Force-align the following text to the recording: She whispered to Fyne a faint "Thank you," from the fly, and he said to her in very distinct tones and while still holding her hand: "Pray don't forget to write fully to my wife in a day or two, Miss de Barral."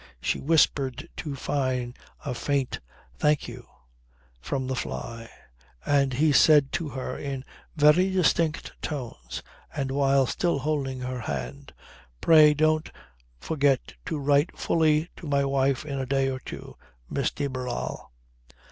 She 0.19 0.39
whispered 0.39 1.07
to 1.17 1.35
Fyne 1.35 1.93
a 2.25 2.33
faint 2.33 2.79
"Thank 3.19 3.47
you," 3.47 3.67
from 4.41 4.65
the 4.65 4.75
fly, 4.75 5.29
and 5.85 6.13
he 6.13 6.31
said 6.31 6.71
to 6.71 6.89
her 6.89 7.15
in 7.15 7.45
very 7.75 8.09
distinct 8.09 8.71
tones 8.81 9.43
and 9.71 9.91
while 9.91 10.25
still 10.25 10.57
holding 10.57 11.01
her 11.01 11.19
hand: 11.19 11.71
"Pray 12.19 12.55
don't 12.55 12.91
forget 13.39 13.93
to 14.07 14.17
write 14.17 14.57
fully 14.57 15.07
to 15.17 15.27
my 15.27 15.45
wife 15.45 15.85
in 15.85 15.99
a 15.99 16.07
day 16.07 16.31
or 16.31 16.39
two, 16.39 16.75
Miss 17.07 17.29
de 17.29 17.45
Barral." 17.45 18.11